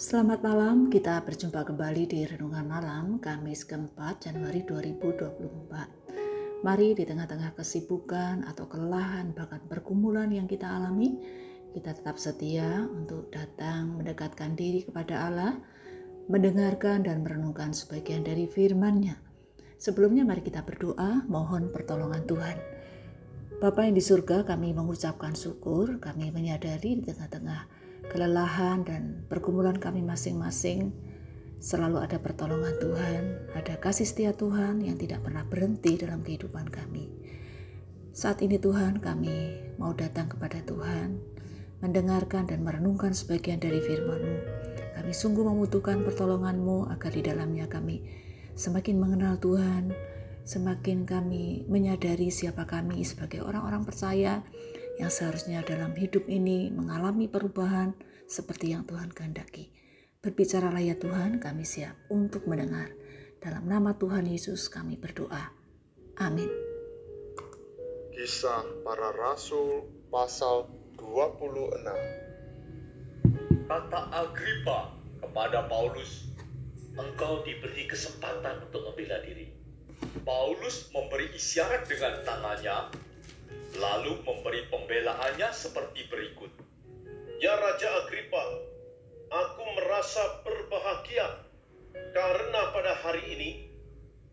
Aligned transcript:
Selamat 0.00 0.40
malam, 0.40 0.88
kita 0.88 1.20
berjumpa 1.28 1.60
kembali 1.60 2.08
di 2.08 2.24
Renungan 2.24 2.64
Malam 2.64 3.20
Kamis 3.20 3.68
keempat 3.68 4.24
Januari 4.24 4.64
2024. 4.64 6.64
Mari 6.64 6.96
di 6.96 7.04
tengah-tengah 7.04 7.52
kesibukan 7.52 8.48
atau 8.48 8.64
kelelahan 8.64 9.36
bahkan 9.36 9.60
pergumulan 9.68 10.32
yang 10.32 10.48
kita 10.48 10.64
alami, 10.64 11.20
kita 11.76 11.92
tetap 11.92 12.16
setia 12.16 12.88
untuk 12.88 13.28
datang 13.28 14.00
mendekatkan 14.00 14.56
diri 14.56 14.88
kepada 14.88 15.28
Allah, 15.28 15.60
mendengarkan 16.32 17.04
dan 17.04 17.20
merenungkan 17.20 17.76
sebagian 17.76 18.24
dari 18.24 18.48
firman-Nya. 18.48 19.20
Sebelumnya 19.76 20.24
mari 20.24 20.40
kita 20.40 20.64
berdoa 20.64 21.28
mohon 21.28 21.68
pertolongan 21.68 22.24
Tuhan. 22.24 22.56
Bapa 23.60 23.84
yang 23.84 23.92
di 23.92 24.00
surga 24.00 24.48
kami 24.48 24.72
mengucapkan 24.72 25.36
syukur, 25.36 26.00
kami 26.00 26.32
menyadari 26.32 26.96
di 26.96 27.04
tengah-tengah 27.04 27.79
kelelahan 28.10 28.82
dan 28.82 29.22
pergumulan 29.30 29.78
kami 29.78 30.02
masing-masing, 30.02 30.90
selalu 31.62 32.02
ada 32.02 32.18
pertolongan 32.18 32.74
Tuhan, 32.82 33.22
ada 33.54 33.78
kasih 33.78 34.04
setia 34.04 34.34
Tuhan 34.34 34.82
yang 34.82 34.98
tidak 34.98 35.22
pernah 35.22 35.46
berhenti 35.46 35.94
dalam 35.94 36.26
kehidupan 36.26 36.66
kami. 36.68 37.06
Saat 38.10 38.42
ini 38.42 38.58
Tuhan 38.58 38.98
kami 38.98 39.54
mau 39.78 39.94
datang 39.94 40.26
kepada 40.26 40.58
Tuhan, 40.66 41.22
mendengarkan 41.78 42.50
dan 42.50 42.66
merenungkan 42.66 43.14
sebagian 43.14 43.62
dari 43.62 43.78
firman-Mu. 43.78 44.36
Kami 44.98 45.12
sungguh 45.14 45.46
membutuhkan 45.46 46.02
pertolongan-Mu 46.02 46.90
agar 46.90 47.14
di 47.14 47.22
dalamnya 47.22 47.70
kami 47.70 48.02
semakin 48.58 48.98
mengenal 48.98 49.38
Tuhan, 49.38 49.94
semakin 50.42 51.06
kami 51.06 51.64
menyadari 51.70 52.28
siapa 52.34 52.66
kami 52.66 53.06
sebagai 53.06 53.46
orang-orang 53.46 53.86
percaya 53.86 54.42
yang 55.00 55.08
seharusnya 55.08 55.64
dalam 55.64 55.96
hidup 55.96 56.28
ini 56.28 56.68
mengalami 56.68 57.24
perubahan 57.24 57.96
seperti 58.28 58.76
yang 58.76 58.84
Tuhan 58.84 59.08
kehendaki. 59.16 59.72
Berbicaralah 60.20 60.84
ya 60.84 61.00
Tuhan, 61.00 61.40
kami 61.40 61.64
siap 61.64 61.96
untuk 62.12 62.44
mendengar. 62.44 62.92
Dalam 63.40 63.64
nama 63.64 63.96
Tuhan 63.96 64.28
Yesus 64.28 64.68
kami 64.68 65.00
berdoa. 65.00 65.56
Amin. 66.20 66.52
Kisah 68.12 68.84
para 68.84 69.16
Rasul 69.16 69.88
pasal 70.12 70.68
26 71.00 72.20
Kata 73.64 74.12
Agripa 74.12 74.92
kepada 75.24 75.64
Paulus, 75.64 76.28
engkau 77.00 77.40
diberi 77.40 77.88
kesempatan 77.88 78.68
untuk 78.68 78.84
membela 78.92 79.24
diri. 79.24 79.48
Paulus 80.20 80.92
memberi 80.92 81.32
isyarat 81.32 81.88
dengan 81.88 82.20
tangannya 82.28 82.92
lalu 83.80 84.20
memberi 84.22 84.68
pembelaannya 84.68 85.48
seperti 85.56 86.04
berikut. 86.12 86.52
Ya 87.40 87.56
Raja 87.56 88.04
Agripa, 88.04 88.44
aku 89.32 89.62
merasa 89.80 90.44
berbahagia 90.44 91.48
karena 92.12 92.60
pada 92.76 92.92
hari 93.00 93.24
ini 93.32 93.50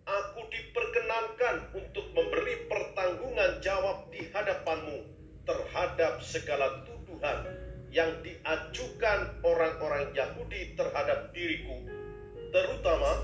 aku 0.04 0.44
diperkenankan 0.52 1.72
untuk 1.80 2.12
memberi 2.12 2.68
pertanggungan 2.68 3.64
jawab 3.64 4.12
di 4.12 4.28
hadapanmu 4.36 5.08
terhadap 5.48 6.20
segala 6.20 6.84
tuduhan 6.84 7.48
yang 7.88 8.12
diajukan 8.20 9.40
orang-orang 9.48 10.12
Yahudi 10.12 10.76
terhadap 10.76 11.32
diriku, 11.32 11.88
terutama 12.52 13.24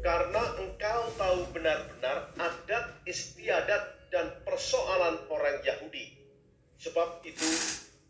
karena 0.00 0.42
engkau 0.64 1.02
tahu 1.20 1.44
benar-benar 1.52 2.32
adat 2.40 2.96
istiadat 3.04 3.98
dan 4.08 4.32
persoalan 4.48 5.20
orang 5.38 5.62
Yahudi. 5.62 6.18
Sebab 6.82 7.22
itu, 7.22 7.50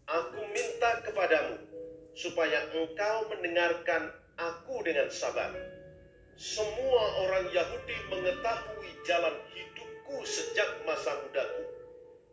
aku 0.09 0.41
minta 0.53 1.05
kepadamu 1.05 1.61
supaya 2.17 2.69
engkau 2.73 3.29
mendengarkan 3.29 4.11
aku 4.41 4.81
dengan 4.83 5.13
sabar. 5.13 5.53
Semua 6.39 7.05
orang 7.29 7.53
Yahudi 7.53 7.97
mengetahui 8.09 8.91
jalan 9.05 9.37
hidupku 9.53 10.25
sejak 10.25 10.69
masa 10.89 11.13
mudaku. 11.23 11.65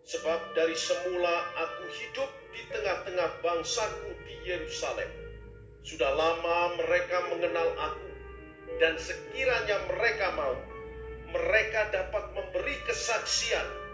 Sebab 0.06 0.54
dari 0.54 0.78
semula 0.78 1.36
aku 1.58 1.86
hidup 1.90 2.30
di 2.54 2.62
tengah-tengah 2.70 3.42
bangsaku 3.42 4.14
di 4.30 4.36
Yerusalem. 4.46 5.10
Sudah 5.82 6.14
lama 6.14 6.78
mereka 6.78 7.30
mengenal 7.34 7.70
aku, 7.78 8.10
dan 8.78 8.98
sekiranya 9.02 9.90
mereka 9.90 10.34
mau, 10.38 10.54
mereka 11.34 11.90
dapat 11.90 12.26
memberi 12.38 12.78
kesaksian 12.86 13.85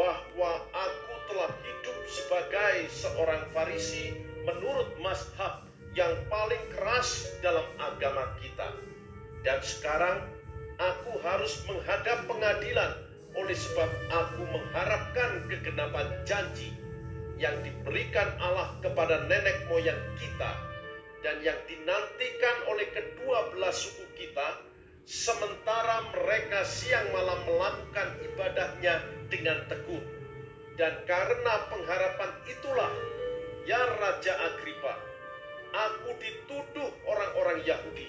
bahwa 0.00 0.64
aku 0.72 1.12
telah 1.28 1.52
hidup 1.60 1.98
sebagai 2.08 2.88
seorang 2.88 3.44
Farisi 3.52 4.16
menurut 4.48 4.96
mazhab 5.04 5.68
yang 5.92 6.16
paling 6.32 6.64
keras 6.72 7.28
dalam 7.44 7.68
agama 7.76 8.32
kita. 8.40 8.72
Dan 9.44 9.60
sekarang 9.60 10.24
aku 10.80 11.20
harus 11.20 11.60
menghadap 11.68 12.24
pengadilan 12.24 12.96
oleh 13.36 13.52
sebab 13.52 13.90
aku 14.08 14.42
mengharapkan 14.48 15.44
kegenapan 15.52 16.08
janji 16.24 16.72
yang 17.36 17.60
diberikan 17.60 18.32
Allah 18.40 18.72
kepada 18.80 19.28
nenek 19.28 19.68
moyang 19.68 20.00
kita 20.16 20.50
dan 21.20 21.36
yang 21.44 21.56
dinantikan 21.68 22.56
oleh 22.72 22.88
kedua 22.88 23.52
belah 23.52 23.72
suku 23.72 24.08
kita 24.16 24.64
sementara 25.10 26.06
mereka 26.14 26.62
siang 26.62 27.10
malam 27.10 27.42
melakukan 27.42 28.14
ibadahnya 28.30 29.02
dengan 29.26 29.66
tekun. 29.66 30.06
Dan 30.78 31.02
karena 31.02 31.66
pengharapan 31.66 32.30
itulah, 32.46 32.94
ya 33.66 33.82
Raja 33.98 34.32
Agripa, 34.38 34.94
aku 35.74 36.14
dituduh 36.22 36.94
orang-orang 37.10 37.58
Yahudi. 37.66 38.06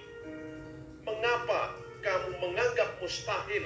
Mengapa 1.02 1.74
kamu 2.06 2.38
menganggap 2.38 2.94
mustahil 3.02 3.66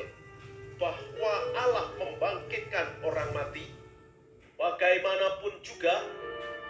bahwa 0.80 1.34
Allah 1.60 1.92
membangkitkan 2.00 3.04
orang 3.04 3.36
mati? 3.36 3.68
Bagaimanapun 4.56 5.60
juga, 5.60 6.08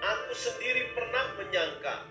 aku 0.01 0.33
sendiri 0.33 0.89
pernah 0.97 1.25
menyangka 1.37 2.09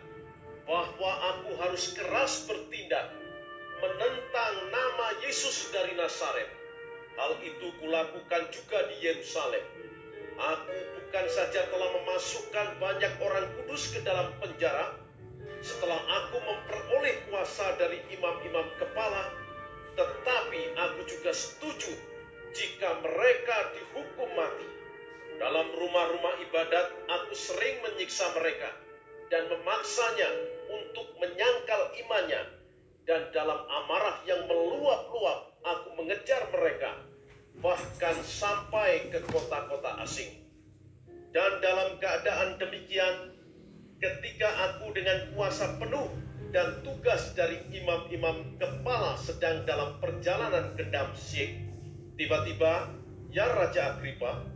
bahwa 0.62 1.12
aku 1.34 1.50
harus 1.58 1.90
keras 1.98 2.46
bertindak 2.46 3.23
menentang 3.84 4.54
nama 4.72 5.08
Yesus 5.20 5.68
dari 5.68 5.92
Nazaret. 5.92 6.48
Hal 7.20 7.36
itu 7.44 7.68
kulakukan 7.84 8.48
juga 8.48 8.78
di 8.88 8.96
Yerusalem. 9.04 9.60
Aku 10.34 10.76
bukan 10.98 11.26
saja 11.30 11.68
telah 11.68 11.90
memasukkan 12.00 12.80
banyak 12.80 13.12
orang 13.22 13.46
kudus 13.60 13.92
ke 13.94 14.00
dalam 14.02 14.34
penjara, 14.40 14.98
setelah 15.60 16.00
aku 16.00 16.42
memperoleh 16.42 17.28
kuasa 17.30 17.76
dari 17.78 18.02
imam-imam 18.10 18.66
kepala, 18.80 19.30
tetapi 19.94 20.74
aku 20.74 21.00
juga 21.06 21.30
setuju 21.30 21.92
jika 22.56 22.98
mereka 23.04 23.56
dihukum 23.78 24.32
mati. 24.34 24.66
Dalam 25.38 25.70
rumah-rumah 25.70 26.34
ibadat, 26.50 26.86
aku 27.10 27.34
sering 27.36 27.78
menyiksa 27.84 28.32
mereka 28.34 28.70
dan 29.30 29.46
memaksanya 29.50 30.30
untuk 30.72 31.06
menyangkal 31.22 31.94
imannya 31.94 32.53
dan 33.04 33.28
dalam 33.36 33.60
amarah 33.68 34.24
yang 34.24 34.48
meluap-luap 34.48 35.52
aku 35.60 35.88
mengejar 36.00 36.48
mereka, 36.52 37.04
bahkan 37.60 38.16
sampai 38.24 39.12
ke 39.12 39.20
kota-kota 39.28 40.00
asing. 40.04 40.44
Dan 41.32 41.60
dalam 41.60 42.00
keadaan 42.00 42.56
demikian, 42.56 43.36
ketika 44.00 44.48
aku 44.70 44.96
dengan 44.96 45.34
kuasa 45.36 45.76
penuh 45.76 46.08
dan 46.54 46.80
tugas 46.80 47.34
dari 47.36 47.60
imam-imam 47.74 48.56
kepala 48.56 49.18
sedang 49.20 49.66
dalam 49.68 50.00
perjalanan 50.00 50.72
ke 50.78 50.88
Damsyik, 50.88 51.60
tiba-tiba, 52.16 52.88
ya 53.34 53.50
Raja 53.52 53.98
Agripa, 53.98 54.46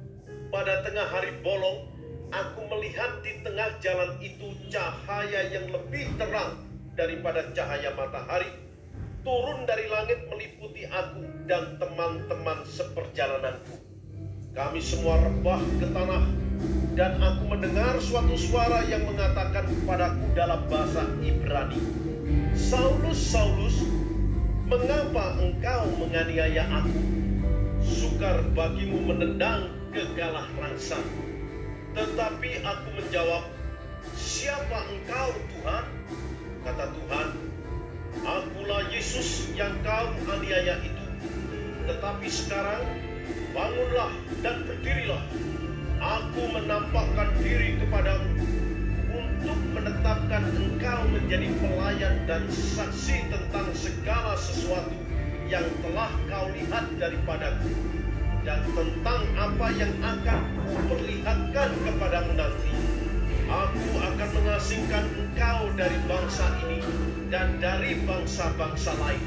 pada 0.49 0.87
tengah 0.87 1.05
hari 1.05 1.35
bolong, 1.45 1.91
aku 2.33 2.61
melihat 2.71 3.21
di 3.21 3.45
tengah 3.45 3.77
jalan 3.83 4.17
itu 4.25 4.55
cahaya 4.73 5.53
yang 5.53 5.69
lebih 5.69 6.07
terang 6.17 6.68
daripada 6.99 7.47
cahaya 7.55 7.95
matahari 7.95 8.50
turun 9.23 9.62
dari 9.71 9.87
langit 9.87 10.27
meliputi 10.27 10.83
aku 10.91 11.23
dan 11.47 11.79
teman-teman 11.79 12.67
seperjalananku. 12.67 13.79
Kami 14.50 14.83
semua 14.83 15.23
rebah 15.23 15.62
ke 15.79 15.87
tanah 15.95 16.27
dan 16.99 17.23
aku 17.23 17.47
mendengar 17.47 17.95
suatu 18.03 18.35
suara 18.35 18.83
yang 18.91 19.06
mengatakan 19.06 19.71
kepadaku 19.71 20.27
dalam 20.35 20.67
bahasa 20.67 21.06
Ibrani, 21.23 21.79
Saulus, 22.59 23.21
Saulus, 23.23 23.79
mengapa 24.67 25.39
engkau 25.39 25.94
menganiaya 26.03 26.67
aku? 26.83 26.99
Sukar 27.79 28.43
bagimu 28.59 29.06
menendang 29.06 29.71
kegalah 29.94 30.51
rangsa. 30.59 30.99
Tetapi 31.94 32.67
aku 32.67 32.89
menjawab, 32.99 33.47
Siapa 34.19 34.79
engkau 34.94 35.31
Tuhan? 35.51 35.85
Kata 36.66 36.90
Tuhan, 36.90 37.28
Akulah 38.26 38.82
Yesus 38.90 39.55
yang 39.55 39.78
kau 39.87 40.10
aniaya 40.26 40.82
itu. 40.82 41.05
Tetapi 41.87 42.26
sekarang, 42.26 42.82
bangunlah 43.55 44.12
dan 44.43 44.66
berdirilah. 44.66 45.22
Aku 45.99 46.43
menampakkan 46.55 47.34
diri 47.43 47.78
kepadamu 47.82 48.38
untuk 49.10 49.58
menetapkan 49.75 50.44
engkau 50.55 51.00
menjadi 51.10 51.49
pelayan 51.58 52.14
dan 52.26 52.46
saksi 52.50 53.26
tentang 53.31 53.66
segala 53.75 54.34
sesuatu 54.38 54.94
yang 55.50 55.66
telah 55.82 56.12
kau 56.28 56.46
lihat 56.55 56.87
daripadaku 57.00 57.72
dan 58.46 58.60
tentang 58.72 59.20
apa 59.34 59.66
yang 59.75 59.93
akan 60.00 60.40
kuperlihatkan 60.70 61.69
kepadamu 61.84 62.32
nanti. 62.37 62.72
Aku 63.49 63.96
akan 64.69 64.85
mengasingkan 64.85 65.06
engkau 65.17 65.61
dari 65.81 65.99
bangsa 66.05 66.44
ini 66.69 66.81
dan 67.32 67.56
dari 67.56 67.97
bangsa-bangsa 68.05 68.93
lain. 69.00 69.25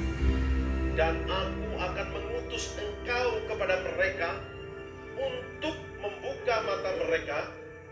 Dan 0.93 1.17
aku 1.25 1.81
akan 1.81 2.07
mengutus 2.13 2.77
engkau 2.77 3.41
kepada 3.49 3.81
mereka 3.81 4.37
untuk 5.17 5.73
membuka 5.97 6.55
mata 6.61 6.93
mereka 6.93 7.39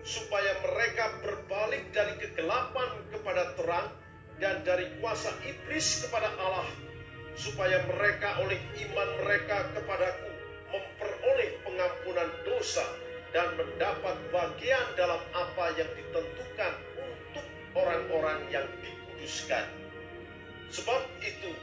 supaya 0.06 0.62
mereka 0.62 1.06
berbalik 1.26 1.90
dari 1.90 2.14
kegelapan 2.22 2.90
kepada 3.10 3.58
terang 3.58 3.98
dan 4.38 4.62
dari 4.62 4.86
kuasa 5.02 5.34
iblis 5.42 6.06
kepada 6.06 6.30
Allah 6.38 6.70
supaya 7.34 7.82
mereka 7.90 8.46
oleh 8.46 8.62
iman 8.62 9.10
mereka 9.26 9.74
kepadaku 9.74 10.30
memperoleh 10.70 11.50
pengampunan 11.66 12.30
dosa 12.46 12.86
dan 13.34 13.58
mendapat 13.58 14.18
bagian 14.30 14.86
dalam 14.94 15.22
apa 15.34 15.66
yang 15.78 15.90
ditentukan 15.98 16.09
dikuduskan. 19.30 19.66
Sebab 20.74 21.02
itu, 21.22 21.54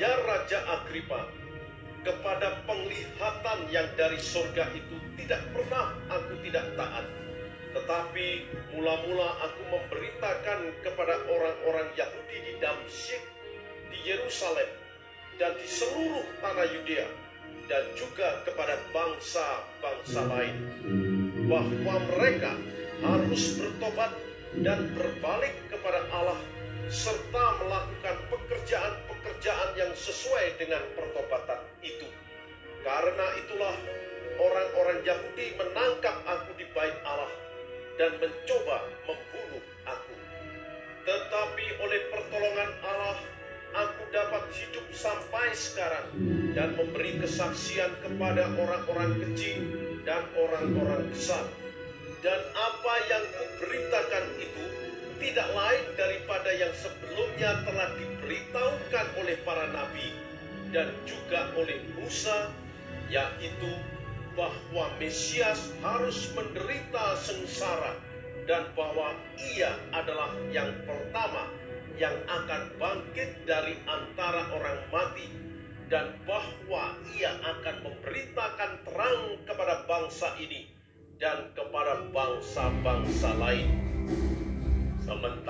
ya 0.00 0.08
Raja 0.24 0.58
Agripa, 0.80 1.28
kepada 2.00 2.64
penglihatan 2.64 3.68
yang 3.68 3.84
dari 4.00 4.16
surga 4.16 4.72
itu 4.72 4.96
tidak 5.20 5.44
pernah 5.52 5.92
aku 6.08 6.32
tidak 6.40 6.64
taat. 6.80 7.04
Tetapi 7.76 8.26
mula-mula 8.72 9.36
aku 9.44 9.62
memberitakan 9.68 10.80
kepada 10.80 11.14
orang-orang 11.28 11.92
Yahudi 11.92 12.36
di 12.40 12.52
Damsyik, 12.56 13.22
di 13.92 13.98
Yerusalem, 14.08 14.68
dan 15.36 15.52
di 15.60 15.68
seluruh 15.68 16.24
tanah 16.40 16.66
Yudea, 16.72 17.08
dan 17.68 17.84
juga 17.94 18.42
kepada 18.48 18.80
bangsa-bangsa 18.96 20.20
lain, 20.24 20.56
bahwa 21.46 21.96
mereka 22.16 22.52
harus 23.04 23.60
bertobat 23.60 24.12
dan 24.58 24.90
berbalik 24.98 25.54
kepada 25.70 26.02
Allah, 26.10 26.40
serta 26.90 27.44
melakukan 27.62 28.16
pekerjaan-pekerjaan 28.34 29.70
yang 29.78 29.94
sesuai 29.94 30.58
dengan 30.58 30.82
pertobatan 30.98 31.62
itu. 31.86 32.10
Karena 32.82 33.26
itulah 33.38 33.76
orang-orang 34.42 34.98
Yahudi 35.06 35.54
menangkap 35.54 36.18
aku 36.26 36.50
di 36.58 36.66
bait 36.74 36.98
Allah 37.06 37.30
dan 37.94 38.18
mencoba 38.18 38.90
membunuh 39.06 39.64
aku. 39.86 40.14
Tetapi 41.06 41.64
oleh 41.78 42.00
pertolongan 42.10 42.70
Allah, 42.82 43.18
aku 43.70 44.02
dapat 44.10 44.50
hidup 44.50 44.86
sampai 44.90 45.54
sekarang 45.54 46.10
dan 46.58 46.74
memberi 46.74 47.22
kesaksian 47.22 47.94
kepada 48.02 48.50
orang-orang 48.58 49.14
kecil 49.30 49.62
dan 50.02 50.26
orang-orang 50.34 51.06
besar. 51.14 51.46
Dan 52.20 52.40
apa 52.52 52.94
yang 53.08 53.24
kuberitakan 53.32 54.24
itu 54.36 54.79
tidak 55.20 55.48
lain 55.52 55.84
daripada 56.00 56.50
yang 56.56 56.72
sebelumnya 56.72 57.60
telah 57.68 57.92
diberitahukan 58.00 59.06
oleh 59.20 59.36
para 59.44 59.68
nabi 59.68 60.16
dan 60.72 60.88
juga 61.04 61.52
oleh 61.60 61.84
Musa, 62.00 62.48
yaitu 63.12 63.70
bahwa 64.32 64.88
Mesias 64.96 65.76
harus 65.84 66.32
menderita 66.32 67.20
sengsara 67.20 68.00
dan 68.48 68.64
bahwa 68.72 69.12
ia 69.52 69.76
adalah 69.92 70.32
yang 70.48 70.72
pertama 70.88 71.52
yang 72.00 72.16
akan 72.24 72.72
bangkit 72.80 73.44
dari 73.44 73.76
antara 73.84 74.48
orang 74.56 74.80
mati 74.88 75.28
dan 75.92 76.16
bahwa 76.24 76.96
ia 77.12 77.34
akan 77.44 77.76
memberitakan 77.84 78.70
terang 78.88 79.20
kepada 79.44 79.84
bangsa 79.84 80.32
ini 80.40 80.70
dan 81.20 81.52
kepada 81.52 82.08
bangsa-bangsa 82.14 83.36
lain. 83.36 83.89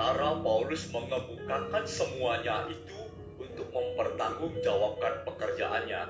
Sementara 0.01 0.33
Paulus 0.41 0.89
mengemukakan 0.89 1.85
semuanya 1.85 2.65
itu 2.73 3.05
untuk 3.37 3.69
mempertanggungjawabkan 3.69 5.29
pekerjaannya, 5.29 6.01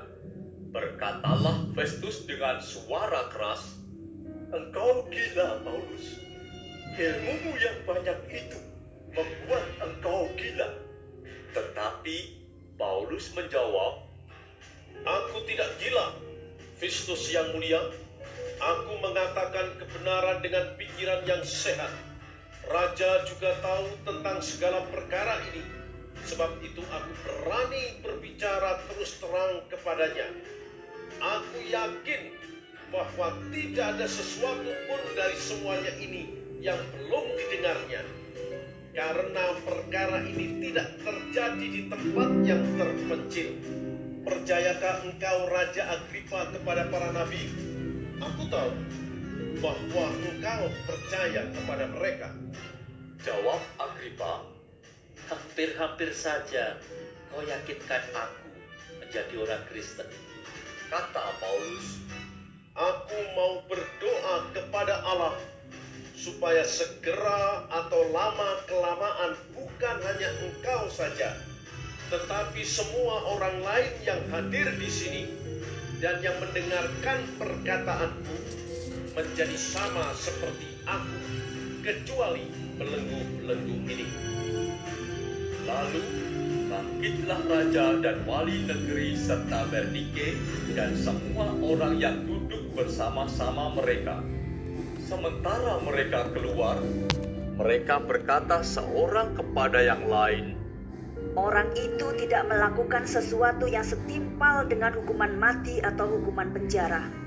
berkatalah 0.72 1.68
Festus 1.76 2.24
dengan 2.24 2.64
suara 2.64 3.28
keras, 3.28 3.84
Engkau 4.56 5.12
gila, 5.12 5.60
Paulus. 5.68 6.24
Ilmumu 6.96 7.52
yang 7.60 7.84
banyak 7.84 8.20
itu 8.32 8.60
membuat 9.12 9.68
engkau 9.84 10.24
gila. 10.40 10.72
Tetapi 11.52 12.18
Paulus 12.80 13.28
menjawab, 13.36 14.08
Aku 15.04 15.44
tidak 15.44 15.68
gila, 15.84 16.16
Festus 16.80 17.28
yang 17.28 17.52
mulia. 17.52 17.92
Aku 18.56 19.04
mengatakan 19.04 19.76
kebenaran 19.84 20.40
dengan 20.40 20.80
pikiran 20.80 21.28
yang 21.28 21.44
sehat. 21.44 22.11
Raja 22.72 23.28
juga 23.28 23.52
tahu 23.60 24.00
tentang 24.08 24.40
segala 24.40 24.88
perkara 24.88 25.44
ini. 25.52 25.60
Sebab 26.24 26.64
itu 26.64 26.80
aku 26.88 27.12
berani 27.28 28.00
berbicara 28.00 28.80
terus 28.88 29.20
terang 29.20 29.60
kepadanya. 29.68 30.32
Aku 31.20 31.60
yakin 31.68 32.32
bahwa 32.96 33.36
tidak 33.52 34.00
ada 34.00 34.08
sesuatu 34.08 34.72
pun 34.88 35.02
dari 35.20 35.36
semuanya 35.36 35.92
ini 36.00 36.32
yang 36.64 36.80
belum 36.96 37.26
didengarnya. 37.36 38.08
Karena 38.96 39.46
perkara 39.68 40.24
ini 40.24 40.64
tidak 40.64 40.96
terjadi 41.04 41.66
di 41.68 41.82
tempat 41.92 42.30
yang 42.48 42.64
terpencil. 42.80 43.52
Percayakah 44.24 45.12
engkau 45.12 45.38
Raja 45.52 46.00
Agripa 46.00 46.48
kepada 46.56 46.88
para 46.88 47.12
nabi? 47.12 47.52
Aku 48.24 48.48
tahu 48.48 48.72
bahwa 49.60 50.06
engkau 50.24 50.64
percaya 50.88 51.44
kepada 51.52 51.86
mereka. 51.92 52.30
jawab 53.22 53.62
Agripa, 53.78 54.48
Hampir-hampir 55.28 56.12
saja 56.16 56.80
kau 57.32 57.44
yakinkan 57.44 58.04
aku 58.16 58.48
menjadi 59.04 59.34
orang 59.44 59.64
Kristen. 59.72 60.08
kata 60.92 61.24
Paulus, 61.40 62.04
Aku 62.72 63.18
mau 63.36 63.64
berdoa 63.68 64.36
kepada 64.56 65.04
Allah 65.04 65.36
supaya 66.16 66.64
segera 66.64 67.68
atau 67.68 68.14
lama 68.16 68.50
kelamaan 68.70 69.34
bukan 69.52 69.98
hanya 70.06 70.30
engkau 70.46 70.88
saja, 70.88 71.36
tetapi 72.14 72.62
semua 72.64 73.26
orang 73.36 73.60
lain 73.66 73.94
yang 74.06 74.22
hadir 74.32 74.70
di 74.78 74.90
sini 74.92 75.24
dan 76.00 76.22
yang 76.24 76.38
mendengarkan 76.40 77.26
perkataanku 77.42 78.61
menjadi 79.22 79.54
sama 79.54 80.18
seperti 80.18 80.82
aku, 80.90 81.18
kecuali 81.86 82.50
belenggu-belenggu 82.82 83.78
ini. 83.86 84.08
Lalu 85.70 86.02
bangkitlah 86.66 87.42
raja 87.46 87.86
dan 88.02 88.26
wali 88.26 88.66
negeri 88.66 89.14
serta 89.14 89.70
Bernike 89.70 90.42
dan 90.74 90.98
semua 90.98 91.54
orang 91.62 92.02
yang 92.02 92.26
duduk 92.26 92.66
bersama-sama 92.74 93.78
mereka. 93.78 94.26
Sementara 95.06 95.78
mereka 95.86 96.26
keluar, 96.34 96.82
mereka 97.62 98.02
berkata 98.02 98.66
seorang 98.66 99.38
kepada 99.38 99.86
yang 99.86 100.02
lain, 100.10 100.58
Orang 101.38 101.72
itu 101.78 102.12
tidak 102.26 102.50
melakukan 102.50 103.08
sesuatu 103.08 103.70
yang 103.70 103.86
setimpal 103.86 104.68
dengan 104.68 104.98
hukuman 104.98 105.32
mati 105.38 105.80
atau 105.80 106.20
hukuman 106.20 106.52
penjara. 106.52 107.21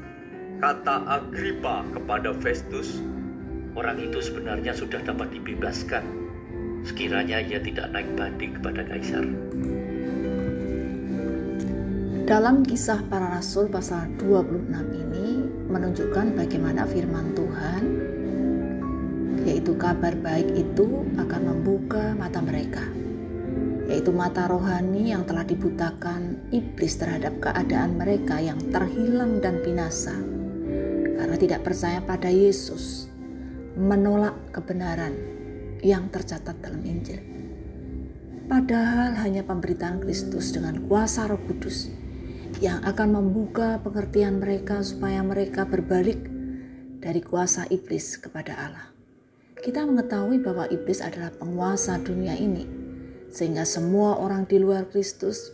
Kata 0.65 1.05
Agripa 1.05 1.85
kepada 1.93 2.33
Festus, 2.41 2.97
Orang 3.77 4.01
itu 4.01 4.23
sebenarnya 4.25 4.73
sudah 4.73 5.03
dapat 5.05 5.29
dibebaskan. 5.37 6.01
Sekiranya 6.89 7.43
ia 7.45 7.61
tidak 7.61 7.93
naik 7.93 8.09
banding 8.17 8.57
kepada 8.57 8.81
kaisar. 8.89 9.29
Dalam 12.25 12.65
kisah 12.65 13.05
para 13.13 13.35
rasul 13.37 13.69
pasal 13.69 14.09
26 14.17 14.73
ini 15.05 15.45
menunjukkan 15.69 16.33
bagaimana 16.33 16.89
firman 16.89 17.37
Tuhan 17.37 17.83
yaitu 19.45 19.77
kabar 19.77 20.17
baik 20.17 20.49
itu 20.57 21.05
akan 21.21 21.43
membuka 21.45 22.17
mata 22.17 22.41
mereka 22.41 22.89
yaitu 23.85 24.09
mata 24.09 24.49
rohani 24.49 25.13
yang 25.13 25.29
telah 25.29 25.45
dibutakan 25.45 26.41
iblis 26.49 26.97
terhadap 26.97 27.37
keadaan 27.45 28.01
mereka 28.01 28.41
yang 28.41 28.57
terhilang 28.73 29.45
dan 29.45 29.61
binasa 29.61 30.17
karena 31.15 31.37
tidak 31.39 31.61
percaya 31.63 32.03
pada 32.03 32.29
Yesus 32.29 33.09
menolak 33.75 34.35
kebenaran 34.55 35.15
yang 35.83 36.11
tercatat 36.11 36.59
dalam 36.63 36.83
Injil 36.83 37.35
padahal 38.45 39.17
hanya 39.25 39.43
pemberitaan 39.43 40.05
Kristus 40.05 40.53
dengan 40.53 40.85
kuasa 40.85 41.25
Roh 41.25 41.41
Kudus 41.49 41.89
yang 42.63 42.85
akan 42.85 43.19
membuka 43.19 43.81
pengertian 43.83 44.39
mereka 44.39 44.85
supaya 44.85 45.25
mereka 45.25 45.67
berbalik 45.67 46.21
dari 47.03 47.21
kuasa 47.21 47.67
iblis 47.69 48.17
kepada 48.21 48.55
Allah. 48.57 48.89
kita 49.65 49.81
mengetahui 49.89 50.45
bahwa 50.45 50.69
iblis 50.69 51.01
adalah 51.01 51.33
penguasa 51.33 51.97
dunia 51.97 52.37
ini, 52.37 52.69
sehingga 53.33 53.65
semua 53.65 54.21
orang 54.21 54.45
di 54.45 54.61
luar 54.61 54.85
Kristus 54.93 55.49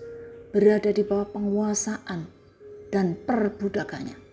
berada 0.50 0.90
di 0.90 1.06
bawah 1.06 1.30
penguasaan 1.30 2.26
dan 2.90 3.14
perbudakannya. 3.22 4.29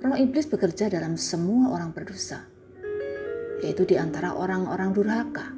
Roh 0.00 0.16
iblis 0.16 0.48
bekerja 0.48 0.88
dalam 0.88 1.20
semua 1.20 1.76
orang 1.76 1.92
berdosa, 1.92 2.48
yaitu 3.60 3.84
di 3.84 4.00
antara 4.00 4.32
orang-orang 4.32 4.96
durhaka. 4.96 5.52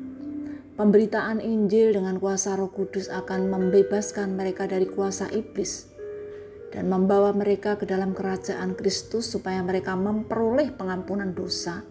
Pemberitaan 0.74 1.38
Injil 1.38 1.94
dengan 1.94 2.18
kuasa 2.18 2.58
Roh 2.58 2.74
Kudus 2.74 3.06
akan 3.06 3.46
membebaskan 3.46 4.34
mereka 4.34 4.66
dari 4.66 4.90
kuasa 4.90 5.30
iblis 5.30 5.86
dan 6.74 6.90
membawa 6.90 7.30
mereka 7.30 7.78
ke 7.78 7.86
dalam 7.86 8.18
kerajaan 8.18 8.74
Kristus 8.74 9.30
supaya 9.30 9.62
mereka 9.62 9.94
memperoleh 9.94 10.74
pengampunan 10.74 11.30
dosa 11.30 11.86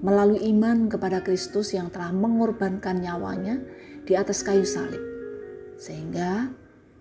melalui 0.00 0.40
iman 0.56 0.88
kepada 0.88 1.20
Kristus 1.20 1.76
yang 1.76 1.92
telah 1.92 2.16
mengorbankan 2.16 3.02
nyawanya 3.02 3.60
di 4.08 4.16
atas 4.16 4.40
kayu 4.40 4.64
salib. 4.64 5.04
Sehingga 5.76 6.48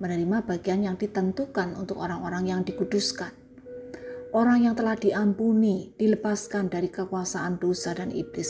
menerima 0.04 0.44
bagian 0.44 0.84
yang 0.84 1.00
ditentukan 1.00 1.80
untuk 1.80 2.04
orang-orang 2.04 2.52
yang 2.52 2.62
dikuduskan. 2.68 3.43
Orang 4.34 4.66
yang 4.66 4.74
telah 4.74 4.98
diampuni, 4.98 5.94
dilepaskan 5.94 6.66
dari 6.66 6.90
kekuasaan 6.90 7.62
dosa 7.62 7.94
dan 7.94 8.10
iblis, 8.10 8.50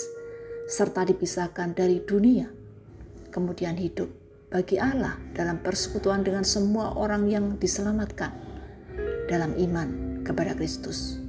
serta 0.63 1.03
dipisahkan 1.03 1.75
dari 1.75 1.99
dunia. 1.99 2.47
Kemudian 3.27 3.75
hidup 3.75 4.07
bagi 4.47 4.79
Allah 4.79 5.19
dalam 5.35 5.59
persekutuan 5.59 6.23
dengan 6.23 6.47
semua 6.47 6.95
orang 6.95 7.27
yang 7.27 7.59
diselamatkan 7.59 8.31
dalam 9.27 9.59
iman 9.59 10.23
kepada 10.23 10.55
Kristus. 10.55 11.19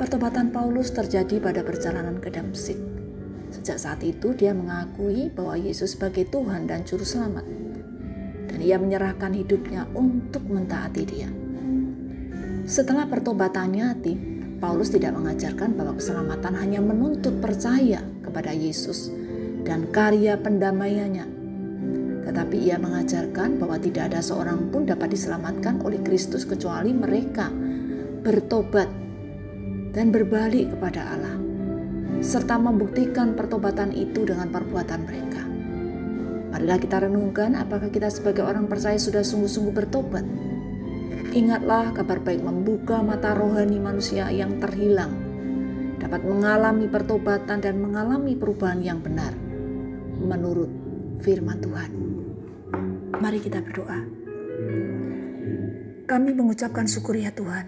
Pertobatan 0.00 0.48
Paulus 0.48 0.88
terjadi 0.88 1.44
pada 1.44 1.60
perjalanan 1.60 2.16
ke 2.16 2.32
Damsik. 2.32 2.80
Sejak 3.52 3.76
saat 3.76 4.00
itu 4.00 4.32
dia 4.32 4.56
mengakui 4.56 5.28
bahwa 5.28 5.60
Yesus 5.60 6.00
sebagai 6.00 6.32
Tuhan 6.32 6.64
dan 6.64 6.88
Juru 6.88 7.04
Selamat. 7.04 7.44
Dan 8.48 8.58
ia 8.64 8.80
menyerahkan 8.80 9.36
hidupnya 9.36 9.84
untuk 9.92 10.48
mentaati 10.48 11.04
dia. 11.04 11.43
Setelah 12.64 13.04
pertobatannya, 13.04 13.92
Paulus 14.56 14.88
tidak 14.88 15.12
mengajarkan 15.20 15.76
bahwa 15.76 16.00
keselamatan 16.00 16.56
hanya 16.56 16.80
menuntut 16.80 17.36
percaya 17.36 18.00
kepada 18.24 18.56
Yesus 18.56 19.12
dan 19.68 19.92
karya 19.92 20.40
pendamaiannya. 20.40 21.28
Tetapi 22.24 22.56
ia 22.64 22.80
mengajarkan 22.80 23.60
bahwa 23.60 23.76
tidak 23.76 24.08
ada 24.08 24.24
seorang 24.24 24.72
pun 24.72 24.88
dapat 24.88 25.12
diselamatkan 25.12 25.84
oleh 25.84 26.00
Kristus 26.00 26.48
kecuali 26.48 26.96
mereka 26.96 27.52
bertobat 28.24 28.88
dan 29.92 30.08
berbalik 30.08 30.72
kepada 30.72 31.04
Allah, 31.04 31.36
serta 32.24 32.56
membuktikan 32.56 33.36
pertobatan 33.36 33.92
itu 33.92 34.24
dengan 34.24 34.48
perbuatan 34.48 35.00
mereka. 35.04 35.42
Marilah 36.56 36.80
kita 36.80 36.96
renungkan 37.04 37.60
apakah 37.60 37.92
kita 37.92 38.08
sebagai 38.08 38.40
orang 38.40 38.64
percaya 38.72 38.96
sudah 38.96 39.20
sungguh-sungguh 39.20 39.74
bertobat 39.76 40.24
Ingatlah 41.34 41.90
kabar 41.90 42.22
baik 42.22 42.46
membuka 42.46 43.02
mata 43.02 43.34
rohani 43.34 43.82
manusia 43.82 44.30
yang 44.30 44.62
terhilang, 44.62 45.10
dapat 45.98 46.22
mengalami 46.22 46.86
pertobatan 46.86 47.58
dan 47.58 47.74
mengalami 47.82 48.38
perubahan 48.38 48.78
yang 48.78 49.02
benar 49.02 49.34
menurut 50.14 50.70
firman 51.26 51.58
Tuhan. 51.58 51.90
Mari 53.18 53.42
kita 53.42 53.66
berdoa. 53.66 53.98
Kami 56.06 56.30
mengucapkan 56.38 56.86
syukur 56.86 57.18
ya 57.18 57.34
Tuhan. 57.34 57.66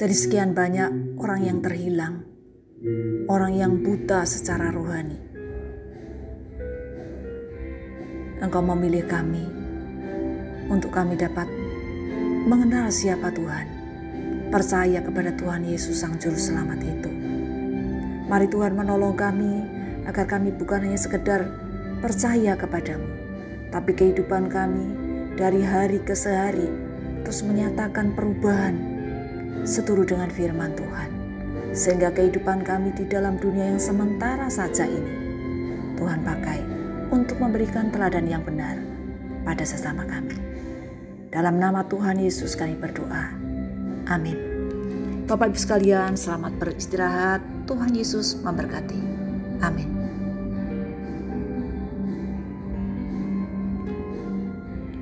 Dari 0.00 0.16
sekian 0.16 0.56
banyak 0.56 1.20
orang 1.20 1.44
yang 1.44 1.60
terhilang, 1.60 2.24
orang 3.28 3.52
yang 3.52 3.84
buta 3.84 4.24
secara 4.24 4.72
rohani. 4.72 5.20
Engkau 8.40 8.64
memilih 8.64 9.04
kami 9.04 9.59
untuk 10.70 10.94
kami 10.94 11.18
dapat 11.18 11.50
mengenal 12.46 12.94
siapa 12.94 13.34
Tuhan, 13.34 13.66
percaya 14.54 15.02
kepada 15.02 15.34
Tuhan 15.34 15.66
Yesus 15.66 15.98
Sang 15.98 16.14
Juru 16.16 16.38
Selamat 16.38 16.78
itu. 16.78 17.10
Mari 18.30 18.46
Tuhan 18.46 18.78
menolong 18.78 19.18
kami 19.18 19.66
agar 20.06 20.30
kami 20.30 20.54
bukan 20.54 20.86
hanya 20.86 20.96
sekedar 20.96 21.50
percaya 21.98 22.54
kepadamu, 22.54 23.04
tapi 23.74 23.98
kehidupan 23.98 24.46
kami 24.46 24.86
dari 25.34 25.60
hari 25.60 25.98
ke 26.06 26.14
sehari 26.14 26.70
terus 27.26 27.42
menyatakan 27.42 28.14
perubahan 28.14 28.78
seturut 29.66 30.06
dengan 30.06 30.30
firman 30.30 30.72
Tuhan. 30.78 31.10
Sehingga 31.70 32.10
kehidupan 32.10 32.66
kami 32.66 32.90
di 32.98 33.06
dalam 33.06 33.38
dunia 33.38 33.74
yang 33.74 33.82
sementara 33.82 34.50
saja 34.50 34.86
ini, 34.86 35.14
Tuhan 35.94 36.22
pakai 36.26 36.62
untuk 37.10 37.38
memberikan 37.38 37.90
teladan 37.94 38.26
yang 38.26 38.42
benar 38.42 38.78
pada 39.46 39.62
sesama 39.62 40.02
kami. 40.02 40.49
Dalam 41.30 41.62
nama 41.62 41.86
Tuhan 41.86 42.18
Yesus 42.18 42.58
kami 42.58 42.74
berdoa. 42.74 43.30
Amin. 44.10 44.34
Bapak 45.30 45.54
Ibu 45.54 45.58
sekalian, 45.62 46.18
selamat 46.18 46.58
beristirahat. 46.58 47.38
Tuhan 47.70 47.94
Yesus 47.94 48.34
memberkati. 48.42 48.98
Amin. 49.62 49.99